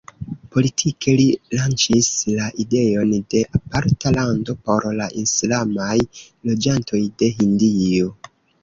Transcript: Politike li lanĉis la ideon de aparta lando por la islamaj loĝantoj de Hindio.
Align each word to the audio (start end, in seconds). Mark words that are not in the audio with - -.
Politike 0.55 1.13
li 1.19 1.25
lanĉis 1.59 2.09
la 2.39 2.47
ideon 2.65 3.11
de 3.35 3.43
aparta 3.61 4.15
lando 4.17 4.57
por 4.71 4.89
la 5.03 5.11
islamaj 5.27 5.95
loĝantoj 6.51 7.05
de 7.23 7.33
Hindio. 7.41 8.15